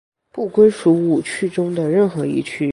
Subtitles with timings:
[0.31, 2.67] 不归属五趣中的任何一趣。